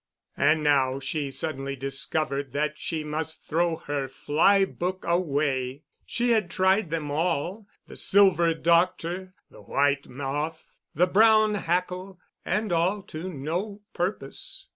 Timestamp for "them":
6.89-7.11